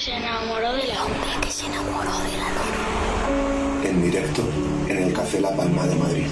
[0.00, 3.84] que se enamoró de la hombre que se enamoró de la luna.
[3.84, 4.42] En directo
[4.88, 6.26] en el Café La Palma de Madrid.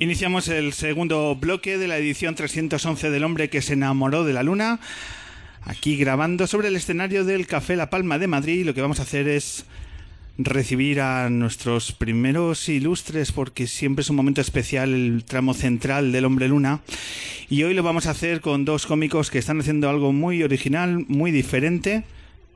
[0.00, 4.42] Iniciamos el segundo bloque de la edición 311 del hombre que se enamoró de la
[4.42, 4.80] luna.
[5.62, 8.64] Aquí grabando sobre el escenario del Café La Palma de Madrid.
[8.64, 9.64] Lo que vamos a hacer es
[10.38, 16.24] recibir a nuestros primeros ilustres porque siempre es un momento especial el tramo central del
[16.24, 16.80] hombre luna.
[17.50, 21.04] Y hoy lo vamos a hacer con dos cómicos que están haciendo algo muy original,
[21.08, 22.04] muy diferente,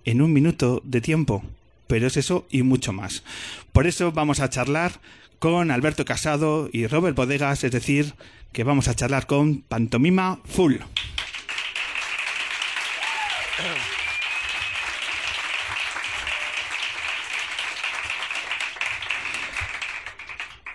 [0.05, 1.43] en un minuto de tiempo.
[1.89, 3.25] Pero es eso y mucho más.
[3.73, 4.93] Por eso vamos a charlar
[5.39, 8.15] con Alberto Casado y Robert Bodegas, es decir,
[8.53, 10.77] que vamos a charlar con Pantomima Full.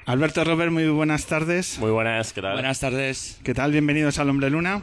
[0.08, 1.80] Alberto Robert, muy buenas tardes.
[1.80, 2.54] Muy buenas, ¿qué tal?
[2.54, 3.42] Buenas tardes.
[3.44, 3.74] ¿Qué tal?
[3.74, 4.82] Bienvenidos al Hombre Luna.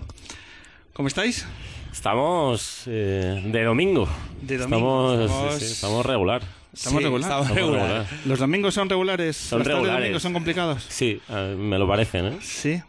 [0.93, 1.47] ¿Cómo estáis?
[1.91, 4.07] Estamos eh, de domingo.
[4.43, 5.13] De domingo.
[5.15, 6.43] Estamos, Estamos- sí, sí, estamos regular.
[6.75, 7.31] Estamos Sí, regular.
[7.31, 7.83] estamos regular.
[7.83, 8.07] regular.
[8.27, 9.37] ¿Los domingos son regulares?
[9.37, 10.01] Son ¿Los de regulares.
[10.03, 10.85] domingo son complicados?
[10.89, 11.21] Sí,
[11.57, 12.39] me lo parecen, ¿eh?
[12.43, 12.83] Sí.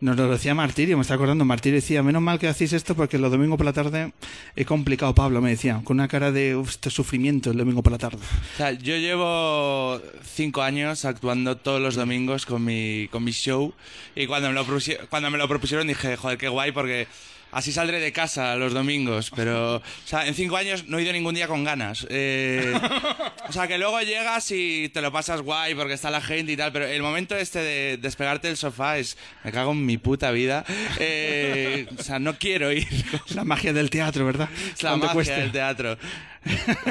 [0.00, 1.44] Nos lo decía Martirio, me está acordando.
[1.44, 4.12] Martirio decía, menos mal que hacéis esto porque los domingos por la tarde
[4.54, 7.82] es complicado, Pablo, me decía, con una cara de "Uf, esto es sufrimiento el domingo
[7.82, 8.18] por la tarde.
[8.18, 13.72] O sea, yo llevo cinco años actuando todos los domingos con mi, con mi show
[14.14, 14.66] y cuando me, lo
[15.08, 17.06] cuando me lo propusieron dije, joder, qué guay porque
[17.52, 19.30] así saldré de casa los domingos.
[19.34, 22.06] Pero, o sea, en cinco años no he ido ningún día con ganas.
[22.10, 22.72] Eh,
[23.48, 26.56] o sea, que luego llegas y te lo pasas guay porque está la gente y
[26.56, 30.30] tal, pero el momento este de despegarte del sofá es, me cago en mi puta
[30.32, 30.64] vida.
[30.98, 32.88] Eh, o sea, no quiero ir.
[33.34, 34.48] La magia del teatro, ¿verdad?
[34.74, 35.34] Es la magia cueste.
[35.34, 35.98] del teatro.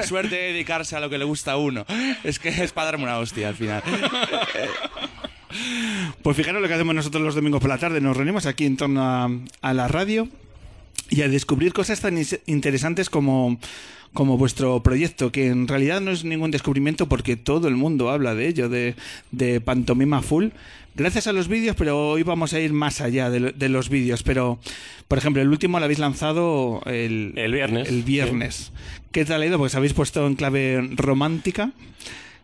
[0.06, 1.86] Suerte de dedicarse a lo que le gusta a uno.
[2.24, 3.84] Es que es para darme una hostia al final.
[6.22, 8.00] Pues fijaros lo que hacemos nosotros los domingos por la tarde.
[8.00, 9.30] Nos reunimos aquí en torno a,
[9.62, 10.30] a la radio
[11.10, 13.60] y a descubrir cosas tan interesantes como,
[14.14, 18.36] como vuestro proyecto, que en realidad no es ningún descubrimiento porque todo el mundo habla
[18.36, 18.96] de ello, de,
[19.32, 20.50] de Pantomima Full.
[20.94, 24.24] Gracias a los vídeos, pero hoy vamos a ir más allá de, de los vídeos.
[24.24, 24.60] Pero,
[25.08, 27.88] por ejemplo, el último lo habéis lanzado el, El viernes.
[27.88, 28.72] El viernes.
[29.12, 29.58] ¿Qué tal ha ido?
[29.58, 31.72] Porque habéis puesto en clave romántica.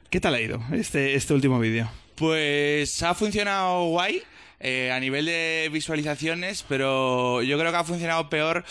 [0.10, 1.90] ¿Qué tal ha ido este, este último vídeo?
[2.16, 4.22] Pues ha funcionado guay
[4.60, 8.64] eh, a nivel de visualizaciones, pero yo creo que ha funcionado peor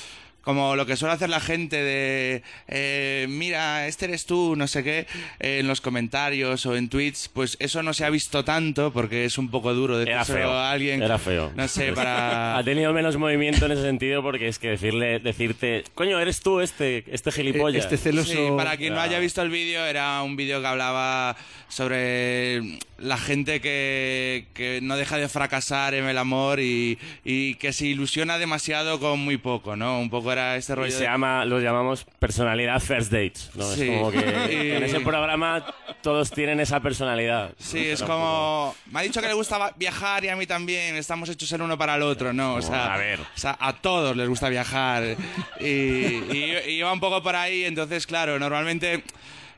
[0.46, 4.84] como lo que suele hacer la gente de eh, mira, este eres tú, no sé
[4.84, 5.08] qué,
[5.40, 9.24] eh, en los comentarios o en tweets, pues eso no se ha visto tanto porque
[9.24, 10.52] es un poco duro decírselo feo.
[10.52, 11.02] a alguien.
[11.02, 11.50] Era feo.
[11.56, 12.56] No sé, para...
[12.58, 16.60] Ha tenido menos movimiento en ese sentido porque es que decirle, decirte, coño, eres tú
[16.60, 17.82] este, este gilipollas.
[17.84, 18.30] Este celoso.
[18.30, 19.02] Sí, para quien no Ya.
[19.02, 21.36] haya visto el vídeo, era un vídeo que hablaba
[21.68, 27.72] sobre la gente que, que no deja de fracasar en el amor y, y que
[27.72, 29.98] se ilusiona demasiado con muy poco, ¿no?
[29.98, 31.04] Un poco este Y rollo se de...
[31.04, 33.50] llama, lo llamamos personalidad first dates.
[33.54, 33.64] ¿no?
[33.74, 33.82] Sí.
[33.88, 35.64] Es como que Y- en ese programa
[36.02, 37.52] todos tienen esa personalidad.
[37.58, 38.74] Sí, es como...
[38.90, 40.96] Me ha dicho que le gusta viajar y a mí también.
[40.96, 42.54] Estamos hechos el uno para el otro, ¿no?
[42.54, 43.18] O sea, a ver.
[43.20, 45.16] O sea, a todos les gusta viajar.
[45.60, 47.64] Y, y, y iba un poco por ahí.
[47.64, 49.02] Entonces, claro, normalmente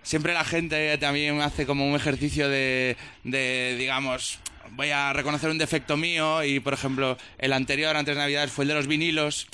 [0.02, 4.38] siempre la gente también hace como un ejercicio de, de digamos...
[4.72, 8.64] Voy a reconocer un defecto mío y, por ejemplo, el anterior, antes de Navidad, fue
[8.64, 9.46] el de los vinilos.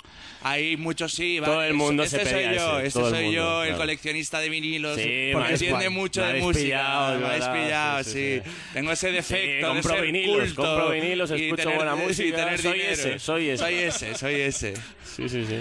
[0.42, 1.38] Ahí muchos sí.
[1.42, 3.36] Todo vale, el mundo este se soy pedía yo, ese, este todo el soy mundo,
[3.40, 3.80] yo, el claro.
[3.80, 4.96] coleccionista de vinilos.
[5.00, 6.64] Sí, porque me entiende mucho me de música.
[6.64, 8.50] pillado, me habéis pillado, sí, sí, sí, sí.
[8.74, 11.94] Tengo ese defecto Sí, de compro ser vinilos, culto compro vinilos, y escucho tener- buena
[11.96, 12.92] sí, música, tener soy dinero.
[12.92, 13.58] ese, soy ese.
[13.64, 14.74] Soy ese, soy ese.
[15.16, 15.58] Sí, sí, sí.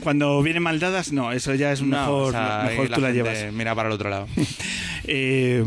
[0.00, 3.08] Cuando vienen mal dadas, no, eso ya es No, mejor, o sea, mejor tú la
[3.12, 3.52] gente llevas.
[3.52, 4.28] Mira para el otro lado.
[5.12, 5.64] Eh,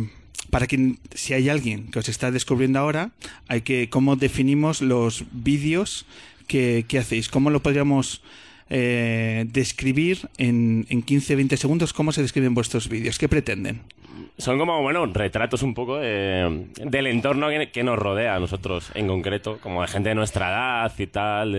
[0.54, 3.10] para quien, si hay alguien que os está descubriendo ahora,
[3.48, 6.06] hay que, ¿cómo definimos los vídeos
[6.48, 7.28] que, que hacéis?
[7.28, 8.22] ¿Cómo lo podríamos
[8.70, 11.92] eh, describir en, en 15-20 segundos?
[11.94, 13.18] ¿Cómo se describen vuestros vídeos?
[13.18, 13.82] ¿Qué pretenden?
[14.38, 18.90] Son como, bueno, retratos un poco de- del entorno que, que nos rodea a nosotros
[18.96, 21.56] en concreto, como de gente de nuestra edad y tal.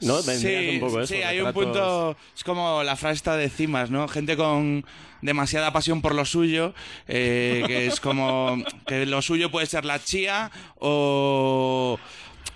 [0.00, 0.22] ¿No?
[0.22, 1.14] Vendrías un poco eso.
[1.14, 2.16] sí, hay un punto.
[2.36, 4.06] Es como la frase esta de Cimas, ¿no?
[4.08, 4.84] Gente con
[5.22, 6.74] demasiada pasión por lo suyo,
[7.08, 11.98] eh, que es como que lo suyo puede ser la chía o.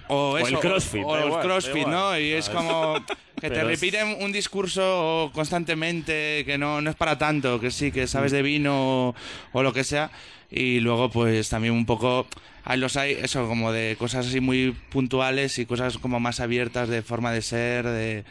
[0.08, 1.90] O, el eso, crossfit, o el igual, da crossfit, igual.
[1.90, 2.18] ¿no?
[2.18, 2.96] Y es como
[3.40, 8.06] que te repiten un discurso constantemente que no, no es para tanto, que sí, que
[8.06, 9.14] sabes de vino o,
[9.52, 10.10] o lo que sea.
[10.50, 12.26] Y luego, pues también un poco.
[12.64, 16.88] Hay los hay, eso, como de cosas así muy puntuales y cosas como más abiertas
[16.88, 18.24] de forma de ser, de.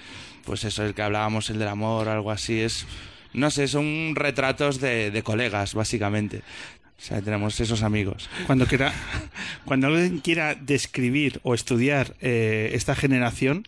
[0.45, 2.59] Pues eso, el que hablábamos, el del amor, algo así.
[2.59, 2.85] Es.
[3.33, 6.41] no sé, son retratos de, de colegas, básicamente.
[7.01, 8.29] O sea, tenemos esos amigos.
[8.45, 8.93] Cuando, quiera,
[9.65, 13.65] cuando alguien quiera describir o estudiar eh, esta generación,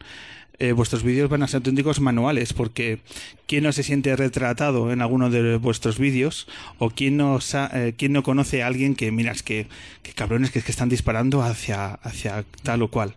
[0.60, 3.00] eh, vuestros vídeos van a ser auténticos manuales, porque
[3.48, 6.48] ¿quién no se siente retratado en alguno de vuestros vídeos?
[6.78, 7.40] ¿O quién no,
[7.74, 9.68] eh, quién no conoce a alguien que, miras, que,
[10.02, 13.16] que cabrones que, es que están disparando hacia, hacia tal o cual?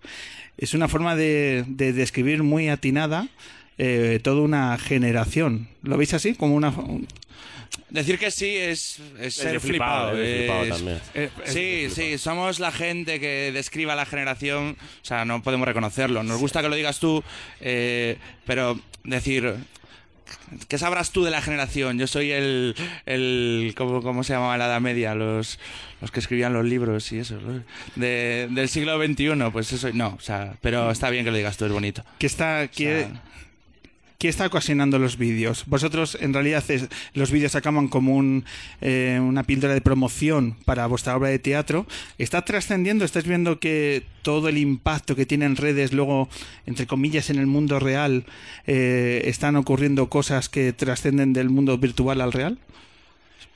[0.59, 3.29] Es una forma de, de describir muy atinada
[3.79, 5.69] eh, toda una generación.
[5.83, 6.35] ¿Lo veis así?
[6.35, 6.73] Como una...
[7.89, 10.23] Decir que sí es, es ser flipado, flipado.
[10.23, 11.01] es de flipado es- también.
[11.15, 16.23] eh, Sí, sí, somos la gente que describa la generación, o sea, no podemos reconocerlo.
[16.25, 17.23] Nos gusta que lo digas tú,
[17.61, 19.55] eh, pero decir,
[20.67, 21.97] ¿qué sabrás tú de la generación?
[21.97, 22.75] Yo soy el,
[23.07, 25.15] el ¿cómo, cómo se llamaba en la Edad Media?
[25.15, 25.61] Los,
[26.01, 27.39] los que escribían los libros y eso,
[27.95, 31.67] del siglo XXI, pues eso, no, o sea, pero está bien que lo digas tú,
[31.67, 32.05] es bonito.
[32.19, 33.23] que está que, O sea-
[34.19, 35.65] ¿Qué está ocasionando los vídeos?
[35.67, 36.65] Vosotros en realidad
[37.13, 38.47] los vídeos acaban como un,
[38.81, 41.87] eh, una píldora de promoción para vuestra obra de teatro.
[42.17, 43.05] ¿Está trascendiendo?
[43.05, 46.31] ¿Estáis viendo que todo el impacto que tiene en redes luego,
[46.65, 48.25] entre comillas, en el mundo real,
[48.67, 52.59] eh, están ocurriendo cosas que trascenden del mundo virtual al real?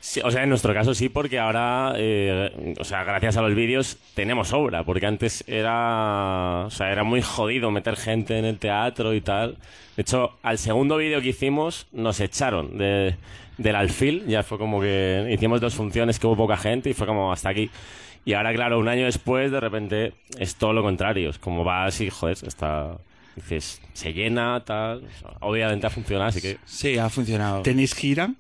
[0.00, 3.54] Sí, o sea, en nuestro caso sí, porque ahora, eh, o sea, gracias a los
[3.54, 8.58] vídeos tenemos obra, porque antes era, o sea, era muy jodido meter gente en el
[8.58, 9.58] teatro y tal.
[9.96, 13.14] De hecho, al segundo vídeo que hicimos nos echaron de,
[13.58, 17.06] del alfil, ya fue como que hicimos dos funciones que hubo poca gente y fue
[17.06, 17.70] como hasta aquí.
[18.24, 21.30] Y ahora, claro, un año después, de repente, es todo lo contrario.
[21.30, 22.96] Es como vas y, joder, está...
[23.36, 25.02] Dices, se llena, tal.
[25.40, 26.58] Obviamente ha funcionado, así que...
[26.64, 27.62] Sí, ha funcionado.
[27.62, 28.34] ¿Tenéis gira?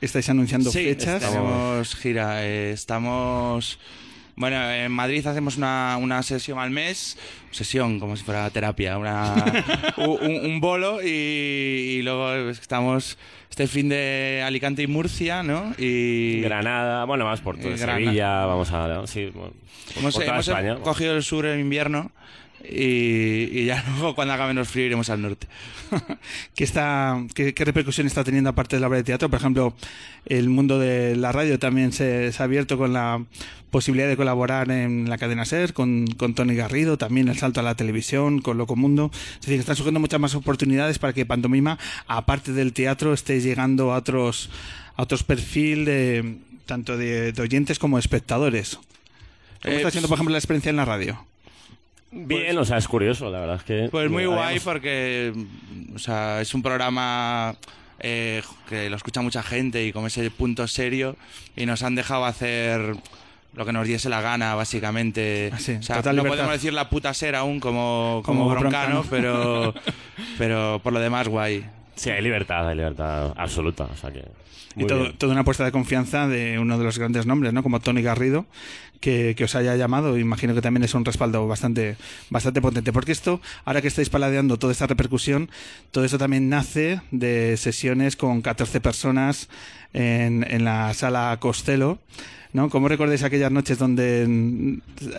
[0.00, 1.20] ¿Estáis anunciando Sí, fechas?
[1.22, 2.44] tenemos gira.
[2.44, 3.78] eh, estamos.
[4.38, 7.16] Bueno, en Madrid hacemos una, una sesión al mes,
[7.50, 9.34] sesión como si fuera terapia, una,
[9.96, 13.16] un, un- bolo y, y luego estamos
[13.48, 15.72] este fin de Alicante y Murcia, ¿no?
[15.78, 17.74] Y Granada, bueno, vamos por todo.
[17.78, 19.06] Sevilla, vamos a...
[19.06, 19.54] Sí, bueno,
[19.96, 20.76] hemos, por toda hemos España.
[20.80, 22.12] cogido el sur en invierno
[22.68, 25.46] y, y ya luego cuando haga menos frío iremos al norte.
[26.54, 29.28] ¿Qué, está, qué, qué repercusión está teniendo aparte de la obra de teatro?
[29.28, 29.74] Por ejemplo,
[30.26, 33.24] el mundo de la radio también se, se ha abierto con la
[33.70, 37.62] posibilidad de colaborar en la cadena SER, con, con Tony Garrido, también el salto a
[37.62, 39.10] la televisión, con Locomundo.
[39.34, 43.92] Es decir, están surgiendo muchas más oportunidades para que Pantomima, aparte del teatro, esté llegando
[43.92, 44.50] a otros,
[44.96, 48.78] a otros perfiles de, tanto de, de oyentes como de espectadores.
[49.62, 51.26] ¿Cómo Eh, está siendo, por ejemplo, la experiencia en la radio?
[52.10, 53.88] Bien, o sea, es curioso, la verdad es que...
[53.90, 55.32] Pues muy habíamos- guay porque
[55.94, 57.54] o sea, es un programa
[57.98, 61.16] eh, que lo escucha mucha gente y con ese punto serio
[61.56, 62.94] y nos han dejado hacer
[63.54, 65.50] lo que nos diese la gana, básicamente.
[65.52, 66.36] Ah, sí, o sea, total no libertad.
[66.44, 69.10] podemos decir la puta ser aún como, Como como, broncano, Broncano.
[69.10, 69.74] pero,
[70.38, 71.64] pero por lo demás guay.
[71.96, 74.24] Sí, hay libertad, hay libertad absoluta, o sea que...
[74.78, 77.62] Y todo, toda una apuesta de confianza de uno de los grandes nombres, ¿no?
[77.62, 78.44] Como Tony Garrido,
[79.00, 80.18] que, que os haya llamado.
[80.18, 81.96] Imagino que también es un respaldo bastante,
[82.28, 82.92] bastante potente.
[82.92, 85.50] Porque esto, ahora que estáis paladeando toda esta repercusión,
[85.92, 89.48] todo esto también nace de sesiones con 14 personas
[89.94, 91.98] en, en la sala Costello.
[92.56, 92.70] ¿No?
[92.70, 94.78] ¿Cómo recordáis aquellas noches donde mm,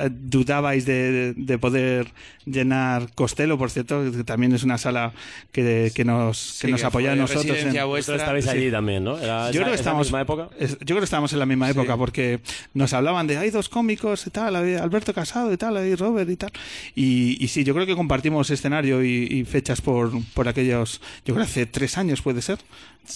[0.09, 2.07] dudabais de, de poder
[2.45, 3.59] llenar Costello?
[3.59, 5.13] Por cierto, que también es una sala
[5.51, 7.55] que, que nos, que Sí, nos apoya a nosotros.
[7.55, 7.85] en- vuestra.
[7.85, 8.49] Vosotros estabais sí.
[8.49, 9.19] allí también, ¿no?
[9.19, 10.49] ¿Era yo esa- creo que estamos misma época?
[10.57, 12.39] es- yo creo que estábamos en la misma época porque
[12.73, 16.29] nos hablaban de hay dos cómicos y tal, hay Alberto Casado y tal, hay Robert
[16.31, 16.51] y tal.
[16.95, 21.35] Y, y sí, yo creo que compartimos escenario y, y fechas por, por aquellos, yo
[21.35, 22.57] creo que hace tres años puede ser.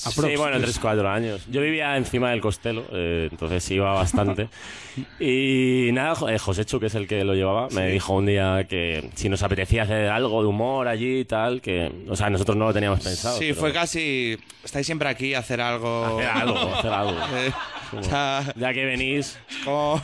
[0.05, 0.29] Aprox.
[0.29, 1.41] Sí, bueno, 3-4 años.
[1.49, 4.49] Yo vivía encima del Costelo, eh, entonces iba bastante.
[5.19, 8.65] y nada, eh, José Chu, que es el que lo llevaba, me dijo un día
[8.67, 12.57] que si nos apetecía hacer algo de humor allí y tal, que, o sea, nosotros
[12.57, 13.37] no lo teníamos pensado.
[13.37, 14.37] Sí, pero fue casi.
[14.63, 16.19] Estáis siempre aquí a hacer algo.
[16.19, 17.17] Hacer algo, hacer algo.
[17.33, 17.51] Eh,
[17.97, 20.01] o sea, Ya que venís, como.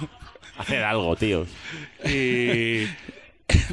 [0.58, 1.48] hacer algo, tíos.
[2.06, 2.86] Y,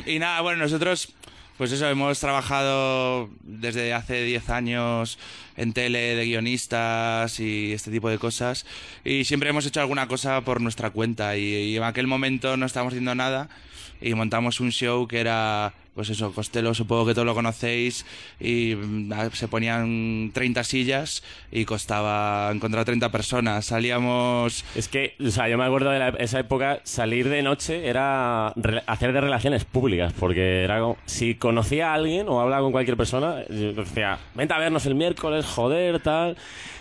[0.06, 1.12] y nada, bueno, nosotros,
[1.56, 5.18] pues eso, hemos trabajado desde hace 10 años
[5.56, 8.66] en tele de guionistas y este tipo de cosas.
[9.04, 11.36] Y siempre hemos hecho alguna cosa por nuestra cuenta.
[11.36, 13.48] Y, en aquel momento no estábamos haciendo nada.
[14.00, 18.04] Y montamos un show que era, pues eso, Costello, supongo que todos lo conocéis.
[18.40, 21.22] Y mm, se ponían 30 sillas
[21.52, 23.66] y costaba encontrar 30 personas.
[23.66, 24.64] Salíamos.
[24.74, 28.48] Es que, o sea, yo me acuerdo de la- esa época, salir de noche era
[28.86, 32.96] hacer de relaciones públicas, porque era como, si conocía a alguien o hablaba con cualquier
[32.96, 36.36] persona, decía, vente a vernos el miércoles, joder, tal.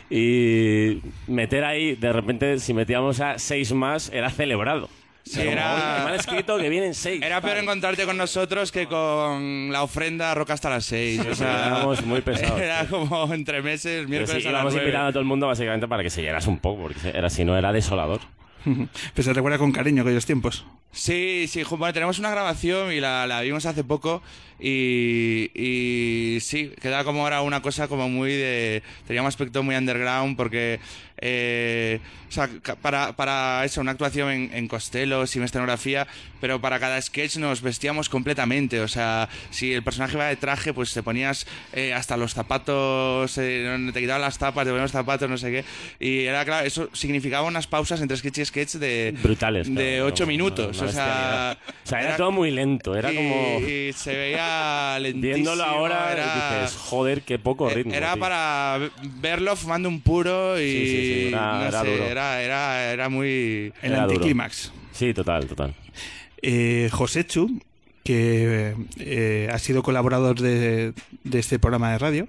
[0.10, 4.90] Y meter ahí, de repente, si metíamos a seis más, era celebrado.
[5.24, 7.22] Sí, Como, era- "Oye, Me han escrito que vienen seis.
[7.22, 11.22] Era peor encontrarte con nosotros que con la ofrenda Roca hasta las 6.
[11.32, 14.80] O sea, éramos muy pesados, Era como entre meses, miércoles sí, a las 9.
[14.80, 17.46] invitando a todo el mundo básicamente para que se llenas un poco, porque era, si
[17.46, 18.20] no era desolador.
[19.14, 20.66] Pues se recuerda con cariño aquellos tiempos.
[20.92, 24.22] Sí, sí, bueno, tenemos una grabación y la, la vimos hace poco
[24.66, 28.82] y, y sí, queda como ahora una cosa como muy de...
[29.08, 30.80] Tenía un aspecto muy underground porque...
[31.18, 32.50] eh, o sea,
[32.82, 36.08] para, para eso, una actuación en, en Costello, sin escenografía,
[36.42, 38.80] pero para cada sketch nos vestíamos completamente.
[38.80, 43.38] O sea, si el personaje iba de traje, pues te ponías eh, hasta los zapatos,
[43.38, 45.66] eh, te quitaban las tapas, te ponían los zapatos, no sé qué.
[46.00, 49.68] Y era claro, eso significaba unas pausas entre sketch y sketch de, Brutales.
[49.68, 50.82] de claro, ocho una- minutos.
[50.82, 51.58] o sea, bestialidad.
[51.86, 52.96] O sea, era, era- todo muy lento.
[52.96, 53.60] Era y, como.
[53.60, 54.53] y se veía
[55.00, 55.34] lentísimo.
[55.34, 57.94] Viéndolo ahora era, dices, joder, qué poco ritmo.
[57.94, 58.20] era tío".
[58.22, 58.80] para
[59.22, 62.04] verlo fumando un puro y Sí, sí, sí, era- no era sé, duro.
[62.06, 64.12] era, era, era muy El Era duro.
[64.14, 64.72] anticlímax.
[64.92, 65.74] Sí, total, total.
[66.42, 67.60] Eh, Josechu,
[68.04, 70.94] que eh, ha sido colaborador de,
[71.24, 72.28] de este programa de radio,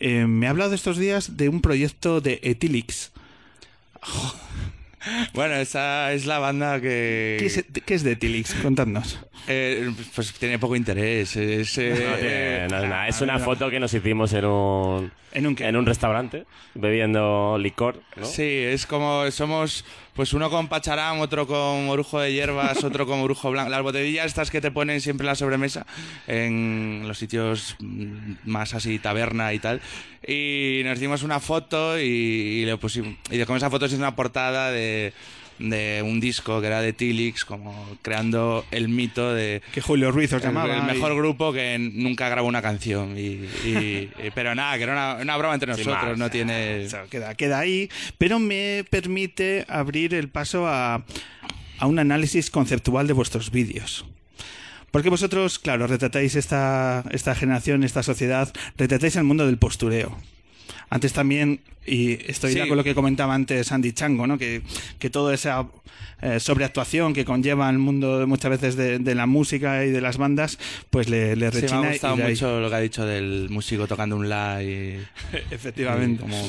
[0.00, 3.12] eh, me ha hablado estos días de un proyecto de Etilix.
[5.34, 8.54] bueno esa es la banda que ¿Qué es, qué es de Etilix?
[8.54, 9.18] Contadnos.
[9.48, 13.08] eh, pues tiene poco interés es, eh, No tiene- no es nada.
[13.08, 15.66] Es una foto que nos hicimos en un, ¿En un qué?
[15.66, 18.02] en un restaurante, bebiendo licor.
[18.16, 18.26] ¿no?
[18.26, 19.84] Sí, es como somos
[20.14, 23.70] pues uno con pacharán, otro con orujo de hierbas, otro con orujo blanco.
[23.70, 25.86] Las botellas estas que te ponen siempre en la sobremesa
[26.26, 29.80] en los sitios mm, más así taberna y tal.
[30.26, 34.02] Y nos dimos una foto y, y le pusimos y con esa foto se hizo
[34.02, 35.12] una portada de
[35.70, 40.32] de un disco que era de Tilix, como creando el mito de Que Julio Ruiz
[40.32, 40.76] os el, llamaba.
[40.76, 43.16] el mejor y- grupo que nunca grabó una canción.
[43.16, 46.18] Y, y- y- pero nada, que era una, una broma entre Sin nosotros, más.
[46.18, 46.86] no tiene...
[47.10, 47.88] Queda, queda ahí,
[48.18, 51.04] pero me permite abrir el paso a,
[51.78, 54.04] a un análisis conceptual de vuestros vídeos.
[54.90, 60.18] Porque vosotros, claro, retratáis esta, esta generación, esta sociedad, retratáis el mundo del postureo.
[60.90, 62.68] Antes también, y estoy Sí.
[62.68, 64.38] con lo que comentaba antes Andy Chango, ¿no?
[64.38, 64.62] que,
[64.98, 65.66] que toda esa
[66.20, 70.16] eh, sobreactuación que conlleva el mundo muchas veces de, de la música y de las
[70.18, 70.58] bandas,
[70.90, 71.80] pues le, le Sí, rechina.
[71.80, 75.00] me ha gustado ahí- mucho lo que ha dicho del músico tocando un la y...
[75.50, 76.20] Efectivamente.
[76.20, 76.48] y como-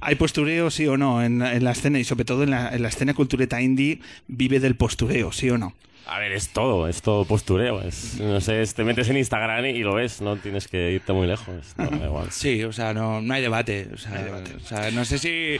[0.00, 1.98] ¿Hay postureo, sí o no, en, en la escena?
[1.98, 5.58] Y sobre todo en la, en la escena cultureta indie, vive del postureo, sí o
[5.58, 5.74] no.
[6.06, 7.80] A ver, es todo, es todo postureo.
[7.82, 11.12] Es, no sé, es- te metes en Instagram y lo ves, no tienes que irte
[11.12, 11.74] muy lejos.
[11.76, 12.30] No, da igual.
[12.30, 13.88] Sí, o sea, no, no hay debate.
[13.94, 15.56] O sea, o sea, no sé si...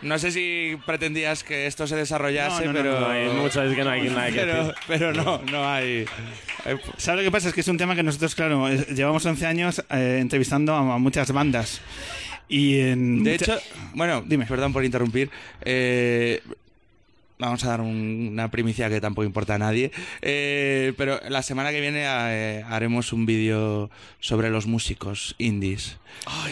[0.00, 3.00] No sé si pretendías que esto se desarrollase, No, no, no, pero...
[3.00, 4.74] No hay mucho, es que no hay nada que pero, decir.
[4.86, 6.04] pero no, no hay...
[6.64, 7.48] hay- ¿Sabes lo que pasa?
[7.48, 10.98] Es que es un tema que nosotros, claro, llevamos 11 años eh, entrevistando a, a
[10.98, 11.80] muchas bandas.
[12.48, 13.60] Y en De mucha- hecho,
[13.94, 14.46] bueno, Dime.
[14.46, 15.30] perdón por interrumpir.
[15.62, 16.42] eh,
[17.38, 19.90] vamos a dar un- una primicia que tampoco importa a nadie.
[20.22, 23.90] eh, pero la semana que viene eh, haremos un vídeo
[24.20, 25.98] sobre los músicos indies.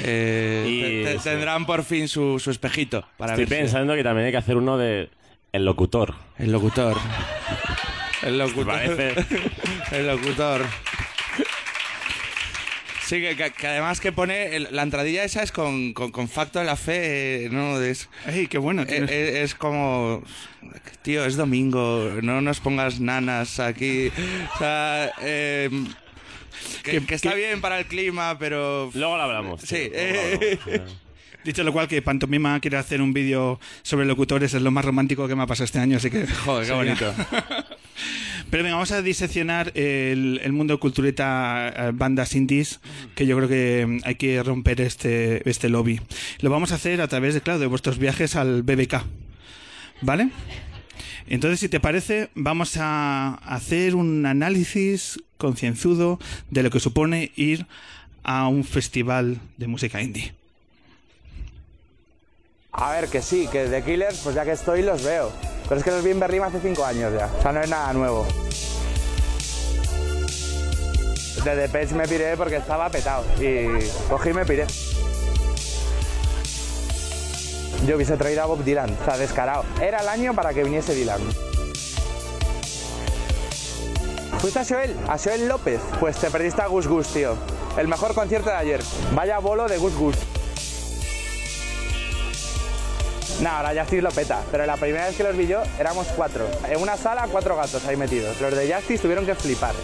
[0.04, 1.24] Eh, Y- te- te- sí.
[1.24, 4.38] tendrán por fin su, su espejito para Estoy ver si- pensando que también hay que
[4.38, 5.10] hacer uno de
[5.52, 6.14] El Locutor.
[6.38, 6.96] El locutor.
[8.22, 8.66] El locutor.
[8.66, 9.14] Parece.
[9.92, 10.62] El locutor.
[13.06, 16.28] Sí, que, que- que además que pone el- la entradilla esa es con, con, con
[16.28, 18.82] facto de la fe, eh, no es, ¡Ey, qué bueno!
[18.82, 20.22] eh, tienes- eh, es como
[21.02, 24.08] tío, es domingo, no nos pongas nanas aquí.
[24.54, 25.70] O sea, eh,
[26.82, 29.60] que, Que- que está que- bien para el clima, pero Luego lo hablamos.
[29.60, 30.38] Sí, tío, eh.
[30.40, 30.96] luego lo hablamos.
[31.44, 35.28] Dicho lo cual, que Pantomima quiere hacer un vídeo sobre locutores es lo más romántico
[35.28, 36.26] que me ha pasado este año, así que...
[36.26, 37.14] joder, qué bonito.
[38.50, 42.80] Pero venga, vamos a diseccionar el, el mundo cultureta eh, bandas indies,
[43.14, 46.00] que yo creo que mm, hay que romper este, este lobby.
[46.40, 49.02] Lo vamos a hacer a través de, claro, de vuestros viajes al BBK.
[50.02, 50.30] ¿Vale?
[51.28, 57.66] Entonces, si te parece, vamos a hacer un análisis concienzudo de lo que supone ir
[58.22, 60.35] a un festival de música indie.
[62.78, 65.32] A ver, que sí, que de Killers, pues ya que estoy, los veo.
[65.66, 67.30] Pero es que los vi en Berlín hace cinco años ya.
[67.38, 68.26] O sea, no es nada nuevo.
[71.42, 73.24] De Depeche me piré porque estaba petado.
[73.40, 73.66] Y
[74.10, 74.66] cogí y me piré.
[77.86, 79.64] Yo hubiese traído a Bob Dylan, o sea, descarado.
[79.80, 81.20] Era el año para que viniese Dylan.
[84.38, 84.94] ¿Fuiste a Joel?
[85.08, 85.80] ¿A Joel López?
[85.98, 87.36] Pues te perdiste a Gus Gus, tío.
[87.78, 88.82] El mejor concierto de ayer.
[89.14, 90.16] Vaya bolo de Gus Gus.
[93.40, 96.48] No, ahora Justice lo peta, pero la primera vez que los vi yo éramos cuatro.
[96.68, 98.40] En una sala, cuatro gatos ahí metidos.
[98.40, 99.74] Los de Justice tuvieron que flipar.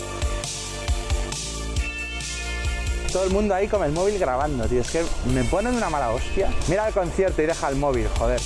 [3.13, 4.81] Todo el mundo ahí con el móvil grabando, tío.
[4.81, 5.05] Es que
[5.35, 6.49] me ponen una mala hostia.
[6.69, 8.41] Mira el concierto y deja el móvil, joder.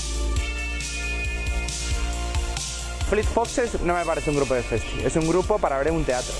[3.09, 6.05] Fleet Foxes no me parece un grupo de festi, es un grupo para ver un
[6.05, 6.35] teatro.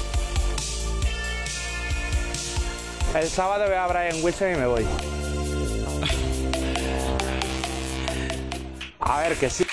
[3.15, 4.85] El sábado veo a Brian Wilson y me voy.
[9.09, 9.65] A ver, que sí.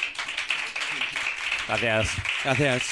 [1.68, 2.12] Gracias.
[2.44, 2.84] Gracias.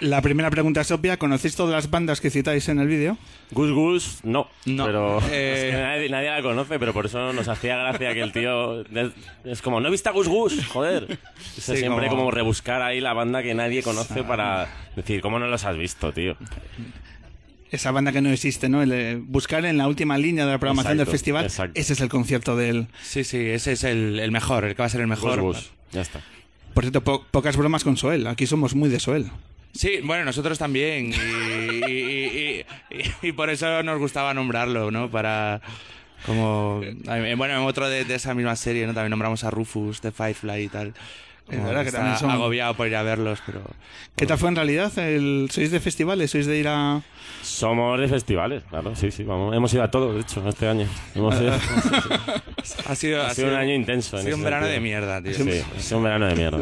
[0.00, 1.18] La primera pregunta es obvia.
[1.18, 3.18] ¿Conocéis todas las bandas que citáis en el vídeo?
[3.50, 4.48] Gus Gus, no.
[4.64, 4.86] No.
[4.86, 5.64] Pero Eh.
[5.68, 8.80] es que nadie, nadie la conoce, pero por eso nos hacía gracia que el tío.
[8.82, 9.10] Es,
[9.44, 11.18] es como, no he visto a Gus Gus, joder.
[11.56, 12.30] Es Sí, siempre como- como...
[12.30, 16.36] rebuscar ahí la banda que nadie conoce para decir, ¿cómo no los has visto, tío?
[17.70, 18.82] Esa banda que no existe, ¿no?
[18.82, 21.44] El, eh, buscar en la última línea de la programación Exacto, del festival.
[21.44, 21.80] exacto.
[21.80, 22.88] Ese es el concierto del...
[23.02, 25.54] Sí, sí, ese es el, el mejor, el que va a ser el mejor.
[25.92, 26.20] Ya está.
[26.74, 28.26] Por cierto, po- pocas bromas con Soel.
[28.26, 29.30] Aquí somos muy de Soel.
[29.72, 31.12] Sí, bueno, nosotros también.
[31.12, 35.08] Y, y- y- y- y por eso nos gustaba nombrarlo, ¿no?
[35.10, 35.60] Para.
[36.26, 36.80] Como.
[36.84, 38.94] eh, Bueno, en otro de, de esa misma serie, ¿no?
[38.94, 40.94] También nombramos a Rufus de Firefly y tal.
[41.56, 43.62] Como verdad que también son- agobiado por ir a verlos, pero.
[44.16, 44.96] ¿Qué tal fue en realidad?
[44.98, 45.48] El...
[45.50, 46.30] ¿Sois de festivales?
[46.30, 47.00] ¿Sois de ir a...?
[47.42, 49.54] Somos de festivales, claro, sí, sí, vamos.
[49.56, 50.86] Hemos ido a todos, de hecho, este año.
[51.14, 51.54] Hemos ido-
[52.86, 54.16] Ha sido, ha sido un año intenso.
[54.18, 54.74] Ha sido un verano sentido.
[54.82, 55.32] de mierda, tío.
[55.34, 56.58] Sí, ha sido un verano de mierda.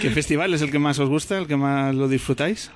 [0.00, 1.36] ¿Qué festival es el que más os gusta?
[1.36, 2.70] ¿El que más lo disfrutáis?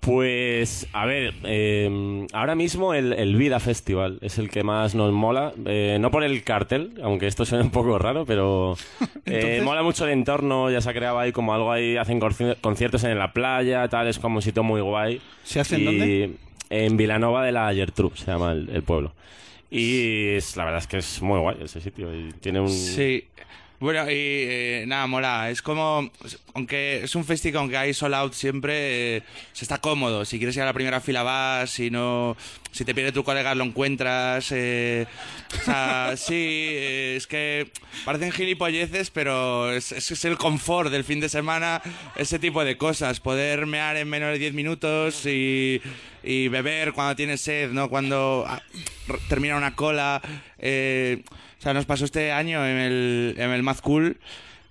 [0.00, 5.12] Pues, a ver, eh, ahora mismo el, el Vida Festival es el que más nos
[5.12, 5.52] mola.
[5.66, 8.76] eh, no por el cartel, aunque esto suena un poco raro, pero
[9.26, 10.70] eh, mola mucho el entorno.
[10.70, 14.06] Ya se ha creado ahí como algo ahí, hacen conci- conciertos en la playa, tal,
[14.06, 15.20] es como un sitio muy guay.
[15.44, 16.30] ¿Se hace en dónde?
[16.70, 19.12] En Vilanova de la Gertrude, se llama el, el pueblo.
[19.70, 22.14] Y es- la verdad es que es muy guay ese sitio.
[22.14, 22.70] Y tiene un.
[22.70, 23.24] Sí.
[23.80, 25.50] Bueno, y eh, nada, mola.
[25.50, 26.10] Es como.
[26.54, 30.24] Aunque es un festi que aunque hay sold out siempre, eh, se está cómodo.
[30.24, 32.36] Si quieres ir a la primera fila vas, si no.
[32.72, 34.50] Si te pierde tu colega lo encuentras.
[34.50, 35.06] eh,
[35.60, 37.70] o sea, sí, eh, es que
[38.04, 41.80] parecen gilipolleces, pero es, es, es el confort del fin de semana,
[42.16, 43.20] ese tipo de cosas.
[43.20, 45.80] Poder mear en menos de 10 minutos y,
[46.24, 47.88] y beber cuando tienes sed, ¿no?
[47.88, 48.60] Cuando ah,
[49.28, 50.20] termina una cola.
[50.58, 51.22] eh,
[51.58, 54.18] o sea, nos pasó este año en el, en el Mad Cool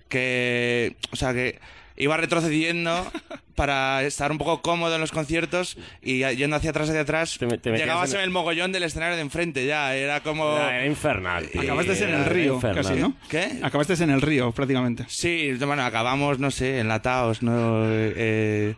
[0.08, 1.58] que, o sea, que
[1.96, 3.10] iba retrocediendo
[3.56, 7.46] para estar un poco cómodo en los conciertos y yendo hacia atrás, hacia atrás, Te
[7.58, 10.56] te llegabas en- en el mogollón del escenario de enfrente ya, era como...
[10.56, 11.48] Era, infernal.
[11.48, 11.60] tío.
[11.62, 12.84] Acabaste en el río, infernal.
[12.84, 13.14] casi, ¿no?
[13.28, 13.58] ¿Qué?
[13.62, 15.04] Acabaste en el río, prácticamente.
[15.08, 17.82] Sí, bueno, acabamos, no sé, enlatados, ¿no?
[17.90, 18.76] Eh,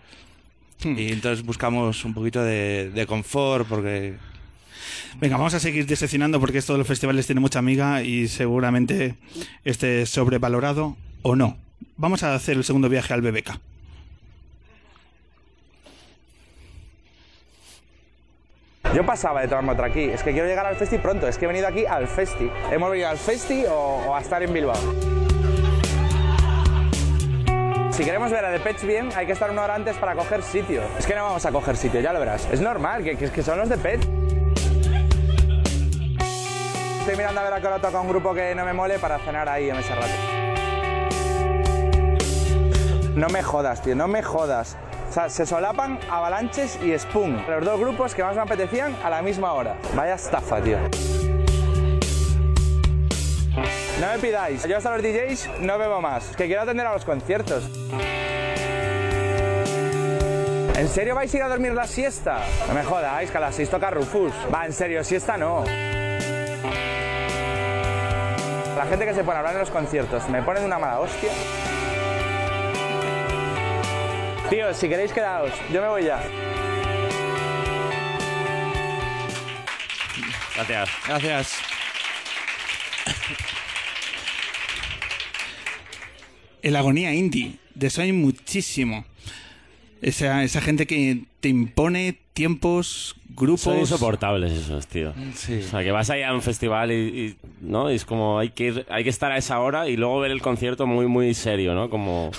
[0.82, 4.14] y entonces buscamos un poquito de, de confort porque...
[5.18, 9.16] Venga, vamos a seguir diseccionando porque esto de los festivales tiene mucha amiga y seguramente
[9.64, 11.56] esté sobrevalorado o no.
[11.96, 13.58] Vamos a hacer el segundo viaje al BBK.
[18.94, 20.04] Yo pasaba de tomarme otra aquí.
[20.04, 21.28] Es que quiero llegar al festi pronto.
[21.28, 22.50] Es que he venido aquí al festi.
[22.72, 24.76] ¿Hemos venido al festi o, a estar en Bilbao?
[27.92, 30.42] Si queremos ver a The Pets bien, hay que estar una hora antes para coger
[30.42, 30.82] sitio.
[30.98, 32.48] Es que no vamos a coger sitio, ya lo verás.
[32.50, 34.08] Es normal, que, que, que son los de Pets.
[37.00, 39.18] Estoy mirando a ver a qué hora toca un grupo que no me mole para
[39.18, 40.12] cenar ahí en ese rato.
[43.16, 44.76] No me jodas, tío, no me jodas.
[45.08, 47.42] O sea, se solapan Avalanches y Spoon.
[47.48, 49.76] Los dos grupos que más me apetecían a la misma hora.
[49.94, 50.76] Vaya estafa, tío.
[54.00, 54.66] No me pidáis.
[54.68, 56.36] Yo hasta los DJs no bebo más.
[56.36, 57.64] Que quiero atender a los conciertos.
[60.76, 62.40] ¿En serio vais a ir a dormir la siesta?
[62.68, 64.32] No me jodáis, que a las 6 toca Rufus.
[64.54, 65.64] Va, en serio, siesta no.
[68.80, 71.00] La gente que se pone a hablar en los conciertos me pone de una mala
[71.00, 71.30] hostia.
[74.48, 76.22] Tío, si queréis quedaos, yo me voy ya.
[80.54, 80.88] Gracias.
[81.06, 81.58] Gracias.
[86.62, 87.58] El agonía indie.
[87.74, 89.04] De eso hay muchísimo.
[90.00, 93.60] Esa, esa gente que te impone tiempos, grupos.
[93.60, 95.12] Son insoportables esos, tío.
[95.34, 95.60] Sí.
[95.66, 97.90] O sea, que vas ahí a un festival y, y, ¿no?
[97.92, 100.30] Y es como hay que ir- hay que estar a esa hora y luego ver
[100.30, 101.90] el concierto muy muy serio, ¿no?
[101.90, 102.30] Como,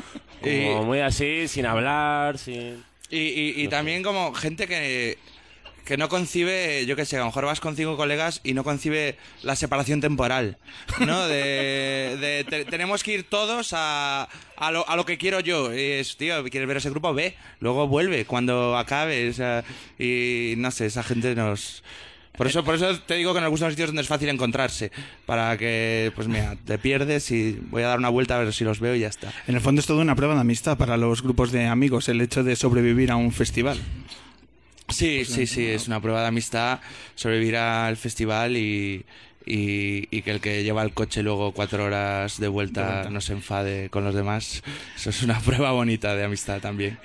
[0.40, 5.18] como Y- muy así, sin hablar, sin Y, y- y también como gente que,
[5.84, 8.64] que no concibe, yo qué sé, a lo mejor vas con cinco colegas y no
[8.64, 10.58] concibe la separación temporal,
[11.00, 11.26] ¿no?
[11.26, 15.74] De, de te- tenemos que ir todos a, a, lo, a lo que quiero yo.
[15.74, 17.12] Y es, tío, ¿quieres ver ese grupo?
[17.14, 19.32] Ve, luego vuelve cuando acabe.
[19.98, 21.82] y no sé, esa gente nos...
[22.36, 24.90] Por eso, por eso te digo que nos gustan los sitios donde es fácil encontrarse.
[25.26, 28.64] Para que, pues mira, te pierdes y voy a dar una vuelta a ver si
[28.64, 29.30] los veo y ya está.
[29.46, 32.20] En el fondo es toda una prueba de amistad para los grupos de amigos, el
[32.20, 33.78] hecho de sobrevivir a un festival.
[35.00, 36.80] Sí, sí, sí, es una prueba de amistad
[37.14, 39.04] sobrevivir al festival y,
[39.46, 43.20] y, y, y que el que lleva el coche luego cuatro horas de vuelta, no
[43.20, 44.62] se enfade con los demás.
[44.96, 46.98] Eso es una prueba bonita de amistad también.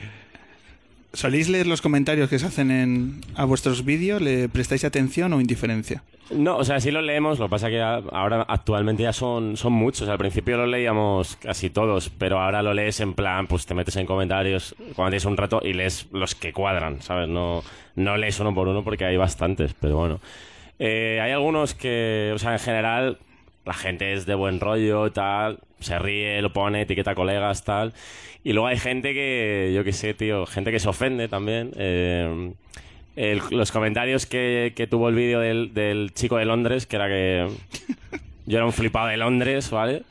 [1.16, 4.22] ¿Soléis leer los comentarios que se hacen en, a vuestros vídeos?
[4.22, 6.04] ¿Le prestáis atención o indiferencia?
[6.32, 9.58] No, o sea, sí lo leemos, lo que pasa que a- ahora actualmente ya son,
[9.58, 10.10] son muchos.
[10.10, 13.96] Al principio lo leíamos casi todos, pero ahora lo lees en plan, pues te metes
[13.96, 17.30] en comentarios cuando tienes un rato y lees los que cuadran, ¿sabes?
[17.30, 17.64] No,
[17.96, 20.20] no lees uno por uno porque hay bastantes, pero bueno.
[20.80, 23.20] Eh, hay algunos que, o sea, en general,
[23.66, 27.94] la gente es de buen rollo, tal, se ríe, lo pone, etiqueta a colegas, tal.
[28.44, 31.72] Y luego hay gente que, yo qué sé, tío, gente que se ofende también.
[31.78, 32.54] Eh,
[33.16, 37.08] el- los comentarios que, que tuvo el vídeo del, del chico de Londres, que era
[37.08, 37.48] que
[38.46, 40.04] yo era un flipado de Londres, ¿vale?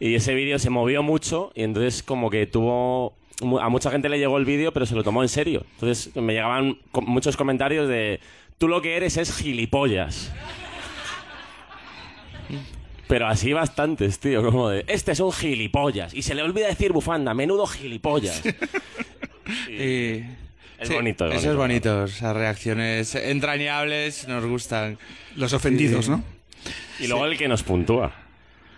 [0.00, 3.14] Y ese vídeo se movió mucho y entonces como que tuvo...
[3.60, 5.64] A mucha gente le llegó el vídeo, pero se lo tomó en serio.
[5.74, 8.20] Entonces me llegaban muchos comentarios de,
[8.56, 10.32] tú lo que eres es gilipollas.
[13.08, 16.12] Pero así bastantes, tío, como de, este es un gilipollas.
[16.12, 18.42] Y se le olvida decir bufanda, menudo gilipollas.
[19.68, 20.24] Y-
[20.78, 21.94] Es Sí, bonito, es Eso es bonito.
[21.96, 24.98] bonito, esas reacciones entrañables nos gustan.
[25.36, 26.10] Los ofendidos, Sí.
[26.10, 26.22] ¿no?
[27.00, 28.12] Y luego el que nos puntúa.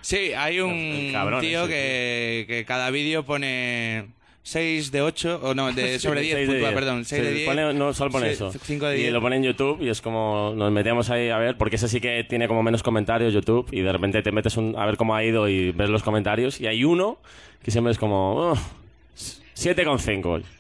[0.01, 4.07] Sí, hay un cabrón tío ese, que, que cada vídeo pone
[4.49, 6.81] 6 de 8, o no, de, sobre 10, Seis de puntúa, diez.
[6.81, 7.49] perdón, 6 de Sí, 10.
[7.49, 8.53] pone- no, solo pone Sí, eso.
[8.65, 9.13] cinco de y 10.
[9.13, 12.01] lo pone en YouTube y es como nos metíamos ahí a ver, porque ese sí
[12.01, 15.15] que tiene como menos comentarios YouTube y de repente te metes un- a ver cómo
[15.15, 17.19] ha ido y ves los comentarios y hay uno
[17.63, 18.59] que siempre es como oh,
[19.55, 20.43] 7,5.